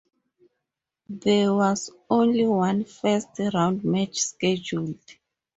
[1.09, 4.97] There was only one first round match scheduled.